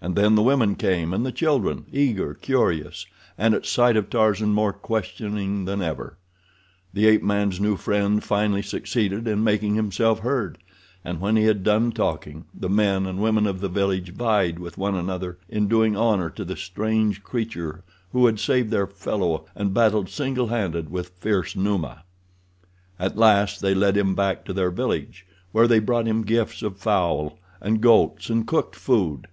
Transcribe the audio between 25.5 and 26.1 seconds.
where they brought